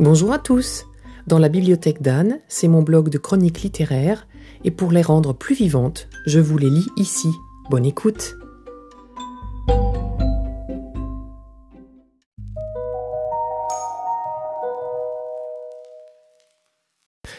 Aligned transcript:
Bonjour 0.00 0.32
à 0.32 0.38
tous. 0.38 0.86
Dans 1.26 1.40
la 1.40 1.48
bibliothèque 1.48 2.02
d'Anne, 2.02 2.38
c'est 2.46 2.68
mon 2.68 2.82
blog 2.82 3.08
de 3.08 3.18
chroniques 3.18 3.62
littéraires, 3.62 4.28
et 4.62 4.70
pour 4.70 4.92
les 4.92 5.02
rendre 5.02 5.32
plus 5.32 5.56
vivantes, 5.56 6.08
je 6.24 6.38
vous 6.38 6.56
les 6.56 6.70
lis 6.70 6.86
ici. 6.96 7.28
Bonne 7.68 7.84
écoute. 7.84 8.36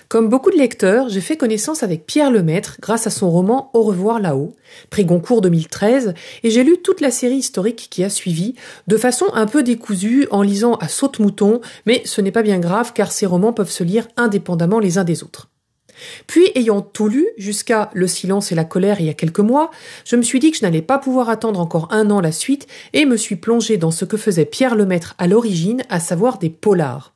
Comme 0.10 0.28
beaucoup 0.28 0.50
de 0.50 0.57
lecteurs, 0.57 1.07
j'ai 1.07 1.21
fait 1.21 1.38
connaissance 1.38 1.84
avec 1.84 2.07
Pierre 2.07 2.32
Lemaître 2.32 2.78
grâce 2.82 3.05
à 3.05 3.12
son 3.12 3.30
roman 3.30 3.70
Au 3.76 3.84
revoir 3.84 4.20
là-haut, 4.20 4.55
prix 4.89 5.05
Goncourt 5.05 5.41
2013, 5.41 6.16
et 6.41 6.50
j'ai 6.50 6.64
lu 6.64 6.82
toute 6.84 7.00
la 7.00 7.12
série 7.12 7.36
historique 7.36 7.89
qui 7.91 8.04
a 8.04 8.09
suivi, 8.09 8.55
de 8.88 8.98
façon 8.98 9.27
un 9.36 9.45
peu 9.45 9.62
décousue, 9.62 10.27
en 10.32 10.41
lisant 10.41 10.73
à 10.77 10.88
saute-mouton, 10.88 11.62
mais 11.86 12.02
ce 12.05 12.22
n'est 12.22 12.32
pas 12.32 12.41
bien 12.41 12.58
grave 12.58 12.91
car 12.95 13.12
ces 13.12 13.27
romans 13.27 13.53
peuvent 13.53 13.70
se 13.70 13.84
lire 13.84 14.08
indépendamment 14.17 14.80
les 14.80 14.98
uns 14.98 15.03
des 15.03 15.23
autres. 15.23 15.52
Puis, 16.26 16.50
ayant 16.55 16.81
tout 16.81 17.08
lu, 17.08 17.28
jusqu'à 17.38 17.91
Le 17.94 18.08
silence 18.08 18.52
et 18.52 18.55
la 18.55 18.66
colère 18.66 19.02
il 19.02 19.05
y 19.05 19.12
a 19.12 19.14
quelques 19.14 19.38
mois, 19.38 19.70
je 20.05 20.16
me 20.16 20.23
suis 20.23 20.39
dit 20.39 20.50
que 20.50 20.58
je 20.58 20.64
n'allais 20.64 20.81
pas 20.81 20.98
pouvoir 20.98 21.30
attendre 21.30 21.59
encore 21.59 21.88
un 21.91 22.09
an 22.09 22.20
la 22.20 22.31
suite 22.31 22.66
et 22.94 23.05
me 23.05 23.16
suis 23.16 23.36
plongé 23.36 23.78
dans 23.78 23.91
ce 23.91 24.05
que 24.05 24.17
faisait 24.17 24.45
Pierre 24.45 24.73
Lemaître 24.73 25.14
à 25.20 25.28
l'origine, 25.28 25.84
à 25.88 26.00
savoir 26.00 26.39
des 26.39 26.50
polars. 26.50 27.14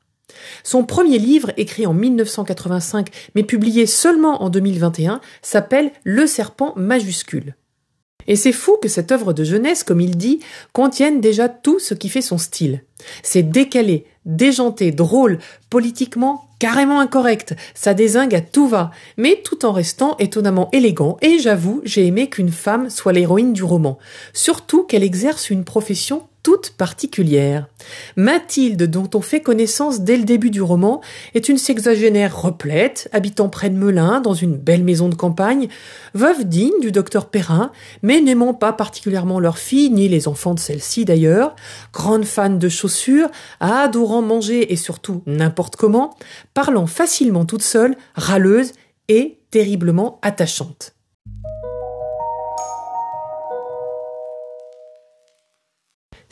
Son 0.63 0.83
premier 0.83 1.19
livre, 1.19 1.51
écrit 1.57 1.85
en 1.85 1.93
1985 1.93 3.09
mais 3.35 3.43
publié 3.43 3.85
seulement 3.85 4.43
en 4.43 4.49
2021, 4.49 5.21
s'appelle 5.41 5.91
Le 6.03 6.27
serpent 6.27 6.73
majuscule. 6.75 7.55
Et 8.27 8.35
c'est 8.35 8.53
fou 8.53 8.77
que 8.81 8.87
cette 8.87 9.11
œuvre 9.11 9.33
de 9.33 9.43
jeunesse, 9.43 9.83
comme 9.83 9.99
il 9.99 10.17
dit, 10.17 10.39
contienne 10.71 11.19
déjà 11.19 11.49
tout 11.49 11.79
ce 11.79 11.93
qui 11.93 12.09
fait 12.09 12.21
son 12.21 12.37
style. 12.37 12.83
C'est 13.21 13.43
décalé, 13.43 14.05
déjanté, 14.25 14.91
drôle, 14.91 15.39
politiquement 15.69 16.47
carrément 16.59 17.01
incorrect, 17.01 17.55
ça 17.73 17.93
désingue 17.93 18.33
à 18.33 18.39
tout 18.39 18.69
va, 18.69 18.91
mais 19.17 19.41
tout 19.43 19.65
en 19.65 19.73
restant 19.73 20.15
étonnamment 20.17 20.69
élégant, 20.71 21.17
et 21.21 21.37
j'avoue, 21.37 21.81
j'ai 21.83 22.05
aimé 22.05 22.29
qu'une 22.29 22.53
femme 22.53 22.89
soit 22.89 23.11
l'héroïne 23.11 23.51
du 23.51 23.65
roman, 23.65 23.97
surtout 24.31 24.83
qu'elle 24.83 25.03
exerce 25.03 25.49
une 25.49 25.65
profession 25.65 26.23
toute 26.43 26.71
particulière. 26.71 27.67
Mathilde, 28.17 28.83
dont 28.83 29.09
on 29.15 29.21
fait 29.21 29.39
connaissance 29.39 30.01
dès 30.01 30.17
le 30.17 30.23
début 30.23 30.49
du 30.49 30.61
roman, 30.61 31.01
est 31.33 31.49
une 31.49 31.57
sexagénaire 31.57 32.39
replète, 32.39 33.09
habitant 33.13 33.49
près 33.49 33.69
de 33.69 33.77
Melun, 33.77 34.19
dans 34.19 34.33
une 34.33 34.57
belle 34.57 34.83
maison 34.83 35.07
de 35.07 35.15
campagne, 35.15 35.69
veuve 36.13 36.43
digne 36.43 36.79
du 36.81 36.91
docteur 36.91 37.29
Perrin, 37.29 37.71
mais 38.01 38.21
n'aimant 38.21 38.53
pas 38.53 38.73
particulièrement 38.73 39.39
leur 39.39 39.57
fille, 39.57 39.89
ni 39.89 40.09
les 40.09 40.27
enfants 40.27 40.53
de 40.53 40.59
celle-ci 40.59 41.05
d'ailleurs, 41.05 41.55
grande 41.93 42.25
fan 42.25 42.59
de 42.59 42.69
chaussures, 42.69 43.29
adorant 43.59 44.21
manger 44.21 44.73
et 44.73 44.75
surtout 44.75 45.23
n'importe 45.25 45.77
comment, 45.77 46.15
parlant 46.53 46.87
facilement 46.87 47.45
toute 47.45 47.63
seule, 47.63 47.95
râleuse 48.15 48.73
et 49.07 49.39
terriblement 49.49 50.19
attachante. 50.21 50.93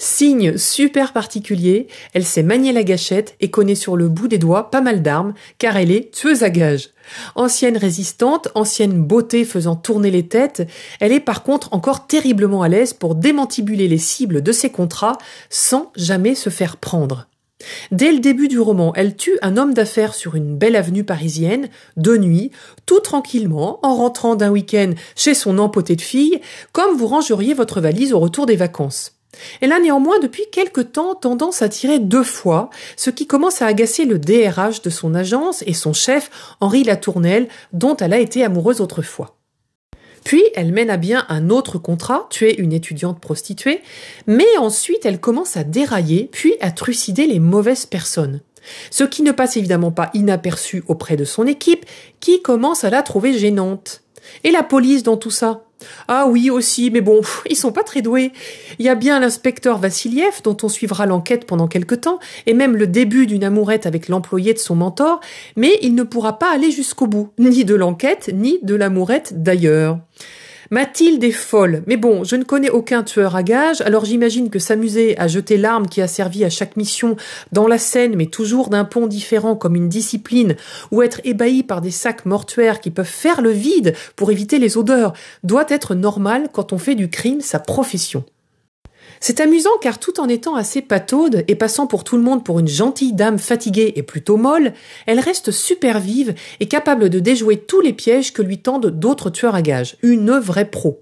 Signe 0.03 0.57
super 0.57 1.13
particulier, 1.13 1.85
elle 2.15 2.25
sait 2.25 2.41
manier 2.41 2.73
la 2.73 2.81
gâchette 2.81 3.35
et 3.39 3.51
connaît 3.51 3.75
sur 3.75 3.95
le 3.95 4.09
bout 4.09 4.27
des 4.27 4.39
doigts 4.39 4.71
pas 4.71 4.81
mal 4.81 5.03
d'armes, 5.03 5.35
car 5.59 5.77
elle 5.77 5.91
est 5.91 6.11
tueuse 6.11 6.41
à 6.41 6.49
gages. 6.49 6.89
Ancienne 7.35 7.77
résistante, 7.77 8.47
ancienne 8.55 9.03
beauté 9.03 9.45
faisant 9.45 9.75
tourner 9.75 10.09
les 10.09 10.27
têtes, 10.27 10.67
elle 11.01 11.11
est 11.11 11.19
par 11.19 11.43
contre 11.43 11.71
encore 11.71 12.07
terriblement 12.07 12.63
à 12.63 12.67
l'aise 12.67 12.93
pour 12.93 13.13
démantibuler 13.13 13.87
les 13.87 13.99
cibles 13.99 14.41
de 14.41 14.51
ses 14.51 14.71
contrats 14.71 15.19
sans 15.51 15.91
jamais 15.95 16.33
se 16.33 16.49
faire 16.49 16.77
prendre. 16.77 17.27
Dès 17.91 18.11
le 18.11 18.21
début 18.21 18.47
du 18.47 18.59
roman, 18.59 18.93
elle 18.95 19.15
tue 19.15 19.37
un 19.43 19.55
homme 19.55 19.75
d'affaires 19.75 20.15
sur 20.15 20.33
une 20.33 20.57
belle 20.57 20.75
avenue 20.75 21.03
parisienne, 21.03 21.69
de 21.95 22.17
nuit, 22.17 22.49
tout 22.87 23.01
tranquillement, 23.01 23.77
en 23.83 23.93
rentrant 23.93 24.35
d'un 24.35 24.49
week-end 24.49 24.93
chez 25.15 25.35
son 25.35 25.59
empoté 25.59 25.95
de 25.95 26.01
fille, 26.01 26.41
comme 26.71 26.97
vous 26.97 27.05
rangeriez 27.05 27.53
votre 27.53 27.81
valise 27.81 28.13
au 28.13 28.19
retour 28.19 28.47
des 28.47 28.55
vacances. 28.55 29.20
Elle 29.61 29.71
a 29.71 29.79
néanmoins 29.79 30.19
depuis 30.19 30.43
quelque 30.51 30.81
temps 30.81 31.15
tendance 31.15 31.61
à 31.61 31.69
tirer 31.69 31.99
deux 31.99 32.23
fois, 32.23 32.69
ce 32.97 33.09
qui 33.09 33.27
commence 33.27 33.61
à 33.61 33.67
agacer 33.67 34.05
le 34.05 34.19
DRH 34.19 34.81
de 34.81 34.89
son 34.89 35.15
agence 35.15 35.63
et 35.65 35.73
son 35.73 35.93
chef, 35.93 36.29
Henri 36.59 36.83
Latournelle, 36.83 37.47
dont 37.73 37.95
elle 37.97 38.13
a 38.13 38.19
été 38.19 38.43
amoureuse 38.43 38.81
autrefois. 38.81 39.37
Puis 40.23 40.43
elle 40.55 40.71
mène 40.71 40.89
à 40.89 40.97
bien 40.97 41.25
un 41.29 41.49
autre 41.49 41.79
contrat, 41.79 42.27
tuer 42.29 42.59
une 42.59 42.73
étudiante 42.73 43.19
prostituée, 43.19 43.81
mais 44.27 44.57
ensuite 44.57 45.05
elle 45.05 45.19
commence 45.19 45.57
à 45.57 45.63
dérailler, 45.63 46.29
puis 46.31 46.53
à 46.61 46.71
trucider 46.71 47.25
les 47.25 47.39
mauvaises 47.39 47.85
personnes. 47.85 48.41
Ce 48.91 49.03
qui 49.03 49.23
ne 49.23 49.31
passe 49.31 49.57
évidemment 49.57 49.91
pas 49.91 50.11
inaperçu 50.13 50.83
auprès 50.87 51.15
de 51.15 51.25
son 51.25 51.47
équipe, 51.47 51.85
qui 52.19 52.41
commence 52.43 52.83
à 52.83 52.91
la 52.91 53.01
trouver 53.01 53.37
gênante. 53.37 54.03
Et 54.43 54.51
la 54.51 54.61
police 54.61 55.01
dans 55.01 55.17
tout 55.17 55.31
ça? 55.31 55.63
Ah 56.07 56.25
oui 56.27 56.49
aussi, 56.49 56.91
mais 56.91 57.01
bon, 57.01 57.21
ils 57.49 57.55
sont 57.55 57.71
pas 57.71 57.83
très 57.83 58.01
doués. 58.01 58.31
Il 58.79 58.85
y 58.85 58.89
a 58.89 58.95
bien 58.95 59.19
l'inspecteur 59.19 59.77
Vassiliev, 59.77 60.41
dont 60.43 60.57
on 60.63 60.69
suivra 60.69 61.05
l'enquête 61.05 61.45
pendant 61.45 61.67
quelque 61.67 61.95
temps, 61.95 62.19
et 62.45 62.53
même 62.53 62.75
le 62.75 62.87
début 62.87 63.27
d'une 63.27 63.43
amourette 63.43 63.85
avec 63.85 64.07
l'employé 64.07 64.53
de 64.53 64.59
son 64.59 64.75
mentor, 64.75 65.19
mais 65.55 65.77
il 65.81 65.95
ne 65.95 66.03
pourra 66.03 66.39
pas 66.39 66.51
aller 66.51 66.71
jusqu'au 66.71 67.07
bout, 67.07 67.31
ni 67.37 67.65
de 67.65 67.75
l'enquête, 67.75 68.29
ni 68.33 68.59
de 68.63 68.75
l'amourette 68.75 69.41
d'ailleurs. 69.41 69.99
Mathilde 70.73 71.21
est 71.25 71.31
folle, 71.31 71.83
mais 71.85 71.97
bon, 71.97 72.23
je 72.23 72.37
ne 72.37 72.45
connais 72.45 72.69
aucun 72.69 73.03
tueur 73.03 73.35
à 73.35 73.43
gages, 73.43 73.81
alors 73.81 74.05
j'imagine 74.05 74.49
que 74.49 74.57
s'amuser 74.57 75.19
à 75.19 75.27
jeter 75.27 75.57
l'arme 75.57 75.85
qui 75.85 76.01
a 76.01 76.07
servi 76.07 76.45
à 76.45 76.49
chaque 76.49 76.77
mission 76.77 77.17
dans 77.51 77.67
la 77.67 77.77
scène, 77.77 78.15
mais 78.15 78.27
toujours 78.27 78.69
d'un 78.69 78.85
pont 78.85 79.05
différent 79.05 79.57
comme 79.57 79.75
une 79.75 79.89
discipline, 79.89 80.55
ou 80.91 81.01
être 81.01 81.19
ébahi 81.25 81.63
par 81.63 81.81
des 81.81 81.91
sacs 81.91 82.25
mortuaires 82.25 82.79
qui 82.79 82.89
peuvent 82.89 83.05
faire 83.05 83.41
le 83.41 83.49
vide 83.49 83.93
pour 84.15 84.31
éviter 84.31 84.59
les 84.59 84.77
odeurs, 84.77 85.11
doit 85.43 85.65
être 85.67 85.93
normal 85.93 86.47
quand 86.53 86.71
on 86.71 86.77
fait 86.77 86.95
du 86.95 87.09
crime 87.09 87.41
sa 87.41 87.59
profession. 87.59 88.23
C'est 89.23 89.39
amusant 89.39 89.77
car 89.79 89.99
tout 89.99 90.19
en 90.19 90.27
étant 90.27 90.55
assez 90.55 90.81
pataude 90.81 91.45
et 91.47 91.53
passant 91.53 91.85
pour 91.85 92.03
tout 92.03 92.17
le 92.17 92.23
monde 92.23 92.43
pour 92.43 92.57
une 92.59 92.67
gentille 92.67 93.13
dame 93.13 93.37
fatiguée 93.37 93.93
et 93.95 94.01
plutôt 94.01 94.35
molle, 94.35 94.73
elle 95.05 95.19
reste 95.19 95.51
super 95.51 95.99
vive 95.99 96.33
et 96.59 96.67
capable 96.67 97.07
de 97.07 97.19
déjouer 97.19 97.57
tous 97.57 97.81
les 97.81 97.93
pièges 97.93 98.33
que 98.33 98.41
lui 98.41 98.57
tendent 98.57 98.87
d'autres 98.87 99.29
tueurs 99.29 99.53
à 99.53 99.61
gages. 99.61 99.97
Une 100.01 100.31
vraie 100.39 100.71
pro. 100.71 101.01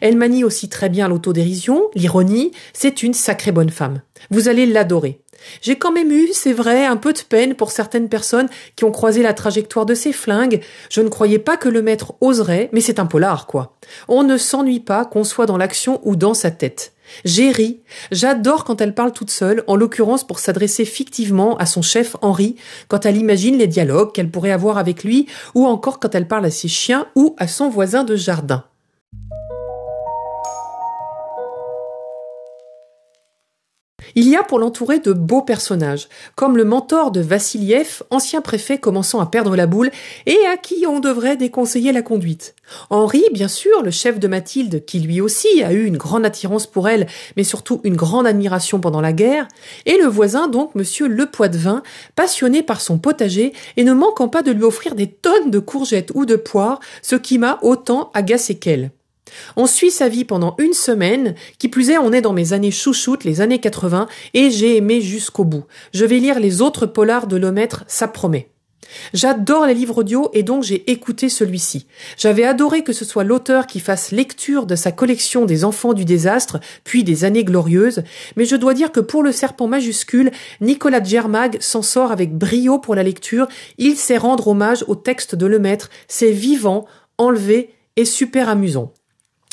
Elle 0.00 0.16
manie 0.16 0.42
aussi 0.42 0.68
très 0.68 0.88
bien 0.88 1.06
l'autodérision, 1.06 1.90
l'ironie, 1.94 2.50
c'est 2.72 3.04
une 3.04 3.14
sacrée 3.14 3.52
bonne 3.52 3.70
femme. 3.70 4.02
Vous 4.30 4.48
allez 4.48 4.66
l'adorer. 4.66 5.20
J'ai 5.62 5.76
quand 5.76 5.92
même 5.92 6.10
eu, 6.10 6.28
c'est 6.32 6.52
vrai, 6.52 6.84
un 6.84 6.96
peu 6.96 7.12
de 7.12 7.20
peine 7.20 7.54
pour 7.54 7.70
certaines 7.70 8.08
personnes 8.08 8.48
qui 8.74 8.84
ont 8.84 8.90
croisé 8.90 9.22
la 9.22 9.32
trajectoire 9.32 9.86
de 9.86 9.94
ces 9.94 10.12
flingues. 10.12 10.60
Je 10.90 11.00
ne 11.00 11.08
croyais 11.08 11.38
pas 11.38 11.56
que 11.56 11.68
le 11.68 11.82
maître 11.82 12.14
oserait, 12.20 12.68
mais 12.72 12.80
c'est 12.80 12.98
un 12.98 13.06
polar, 13.06 13.46
quoi. 13.46 13.76
On 14.08 14.24
ne 14.24 14.36
s'ennuie 14.36 14.80
pas 14.80 15.04
qu'on 15.04 15.24
soit 15.24 15.46
dans 15.46 15.56
l'action 15.56 16.00
ou 16.02 16.16
dans 16.16 16.34
sa 16.34 16.50
tête. 16.50 16.92
J'ai 17.24 17.50
ri. 17.50 17.80
J'adore 18.10 18.64
quand 18.64 18.80
elle 18.80 18.94
parle 18.94 19.12
toute 19.12 19.30
seule, 19.30 19.64
en 19.66 19.76
l'occurrence 19.76 20.26
pour 20.26 20.38
s'adresser 20.38 20.84
fictivement 20.84 21.56
à 21.56 21.66
son 21.66 21.82
chef 21.82 22.16
Henri, 22.22 22.56
quand 22.88 23.06
elle 23.06 23.16
imagine 23.16 23.58
les 23.58 23.66
dialogues 23.66 24.12
qu'elle 24.12 24.30
pourrait 24.30 24.50
avoir 24.50 24.78
avec 24.78 25.04
lui, 25.04 25.26
ou 25.54 25.66
encore 25.66 26.00
quand 26.00 26.14
elle 26.14 26.28
parle 26.28 26.46
à 26.46 26.50
ses 26.50 26.68
chiens 26.68 27.06
ou 27.14 27.34
à 27.38 27.48
son 27.48 27.68
voisin 27.68 28.04
de 28.04 28.16
jardin. 28.16 28.64
Il 34.14 34.28
y 34.28 34.36
a 34.36 34.42
pour 34.42 34.58
l'entourer 34.58 34.98
de 34.98 35.12
beaux 35.12 35.42
personnages, 35.42 36.08
comme 36.34 36.56
le 36.56 36.64
mentor 36.64 37.10
de 37.10 37.20
Vassiliev, 37.20 38.02
ancien 38.10 38.40
préfet 38.40 38.78
commençant 38.78 39.20
à 39.20 39.26
perdre 39.26 39.56
la 39.56 39.66
boule 39.66 39.90
et 40.26 40.38
à 40.52 40.56
qui 40.56 40.86
on 40.86 41.00
devrait 41.00 41.36
déconseiller 41.36 41.92
la 41.92 42.02
conduite. 42.02 42.54
Henri, 42.88 43.24
bien 43.32 43.48
sûr, 43.48 43.82
le 43.82 43.90
chef 43.90 44.18
de 44.18 44.28
Mathilde, 44.28 44.84
qui 44.84 45.00
lui 45.00 45.20
aussi 45.20 45.62
a 45.62 45.72
eu 45.72 45.84
une 45.84 45.96
grande 45.96 46.24
attirance 46.24 46.66
pour 46.66 46.88
elle, 46.88 47.06
mais 47.36 47.44
surtout 47.44 47.80
une 47.84 47.96
grande 47.96 48.26
admiration 48.26 48.80
pendant 48.80 49.00
la 49.00 49.12
guerre, 49.12 49.48
et 49.86 49.98
le 49.98 50.06
voisin, 50.06 50.48
donc 50.48 50.74
monsieur 50.74 51.08
Le 51.08 51.26
Poitvin, 51.26 51.82
passionné 52.14 52.62
par 52.62 52.80
son 52.80 52.98
potager 52.98 53.52
et 53.76 53.84
ne 53.84 53.92
manquant 53.92 54.28
pas 54.28 54.42
de 54.42 54.52
lui 54.52 54.64
offrir 54.64 54.94
des 54.94 55.08
tonnes 55.08 55.50
de 55.50 55.58
courgettes 55.58 56.12
ou 56.14 56.24
de 56.24 56.36
poires, 56.36 56.80
ce 57.02 57.16
qui 57.16 57.38
m'a 57.38 57.58
autant 57.62 58.10
agacé 58.14 58.56
qu'elle. 58.58 58.90
On 59.56 59.66
suit 59.66 59.90
sa 59.90 60.08
vie 60.08 60.24
pendant 60.24 60.54
une 60.58 60.72
semaine, 60.72 61.34
qui 61.58 61.68
plus 61.68 61.90
est, 61.90 61.98
on 61.98 62.12
est 62.12 62.20
dans 62.20 62.32
mes 62.32 62.52
années 62.52 62.70
chouchoutes, 62.70 63.24
les 63.24 63.40
années 63.40 63.60
80, 63.60 64.08
et 64.34 64.50
j'ai 64.50 64.76
aimé 64.76 65.00
jusqu'au 65.00 65.44
bout. 65.44 65.64
Je 65.92 66.04
vais 66.04 66.18
lire 66.18 66.40
les 66.40 66.62
autres 66.62 66.86
polars 66.86 67.26
de 67.26 67.36
Lemaître, 67.36 67.84
ça 67.86 68.08
promet. 68.08 68.50
J'adore 69.12 69.66
les 69.66 69.74
livres 69.74 69.98
audio 69.98 70.30
et 70.32 70.42
donc 70.42 70.62
j'ai 70.62 70.90
écouté 70.90 71.28
celui-ci. 71.28 71.86
J'avais 72.16 72.44
adoré 72.44 72.82
que 72.82 72.92
ce 72.92 73.04
soit 73.04 73.24
l'auteur 73.24 73.66
qui 73.66 73.80
fasse 73.80 74.12
lecture 74.12 74.66
de 74.66 74.74
sa 74.74 74.92
collection 74.92 75.44
des 75.44 75.64
enfants 75.64 75.92
du 75.92 76.04
désastre, 76.04 76.60
puis 76.84 77.04
des 77.04 77.24
années 77.24 77.44
glorieuses, 77.44 78.02
mais 78.36 78.44
je 78.44 78.56
dois 78.56 78.74
dire 78.74 78.92
que 78.92 79.00
pour 79.00 79.22
le 79.22 79.32
serpent 79.32 79.68
majuscule, 79.68 80.30
Nicolas 80.60 81.02
Germag 81.02 81.58
s'en 81.60 81.82
sort 81.82 82.12
avec 82.12 82.36
brio 82.36 82.78
pour 82.78 82.94
la 82.94 83.02
lecture, 83.02 83.48
il 83.78 83.96
sait 83.96 84.18
rendre 84.18 84.48
hommage 84.48 84.84
au 84.88 84.94
texte 84.94 85.34
de 85.34 85.46
Lemaître, 85.46 85.90
c'est 86.08 86.32
vivant, 86.32 86.86
enlevé 87.18 87.70
et 87.96 88.04
super 88.04 88.48
amusant. 88.48 88.92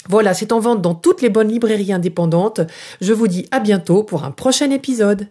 Voilà, 0.09 0.33
c'est 0.33 0.51
en 0.51 0.59
vente 0.59 0.81
dans 0.81 0.95
toutes 0.95 1.21
les 1.21 1.29
bonnes 1.29 1.49
librairies 1.49 1.93
indépendantes. 1.93 2.61
Je 3.01 3.13
vous 3.13 3.27
dis 3.27 3.47
à 3.51 3.59
bientôt 3.59 4.03
pour 4.03 4.23
un 4.23 4.31
prochain 4.31 4.71
épisode. 4.71 5.27